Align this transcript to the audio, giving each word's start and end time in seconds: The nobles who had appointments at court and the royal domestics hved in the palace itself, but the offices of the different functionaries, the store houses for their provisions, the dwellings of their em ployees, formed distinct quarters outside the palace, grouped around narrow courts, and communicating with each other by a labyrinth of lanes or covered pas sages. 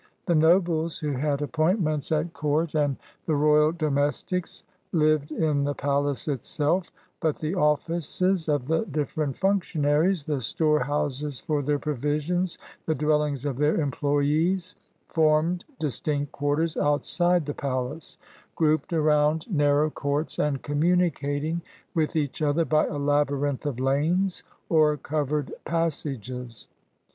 The 0.25 0.33
nobles 0.33 0.97
who 0.97 1.11
had 1.11 1.43
appointments 1.43 2.11
at 2.11 2.33
court 2.33 2.73
and 2.73 2.97
the 3.27 3.35
royal 3.35 3.71
domestics 3.71 4.63
hved 4.91 5.29
in 5.29 5.63
the 5.63 5.75
palace 5.75 6.27
itself, 6.27 6.91
but 7.19 7.35
the 7.35 7.53
offices 7.53 8.49
of 8.49 8.65
the 8.65 8.83
different 8.85 9.37
functionaries, 9.37 10.25
the 10.25 10.41
store 10.41 10.79
houses 10.79 11.39
for 11.39 11.61
their 11.61 11.77
provisions, 11.77 12.57
the 12.87 12.95
dwellings 12.95 13.45
of 13.45 13.57
their 13.57 13.79
em 13.79 13.91
ployees, 13.91 14.75
formed 15.07 15.65
distinct 15.77 16.31
quarters 16.31 16.75
outside 16.77 17.45
the 17.45 17.53
palace, 17.53 18.17
grouped 18.55 18.93
around 18.93 19.45
narrow 19.51 19.91
courts, 19.91 20.39
and 20.39 20.63
communicating 20.63 21.61
with 21.93 22.15
each 22.15 22.41
other 22.41 22.65
by 22.65 22.87
a 22.87 22.97
labyrinth 22.97 23.67
of 23.67 23.79
lanes 23.79 24.43
or 24.67 24.97
covered 24.97 25.53
pas 25.63 25.93
sages. 25.93 26.67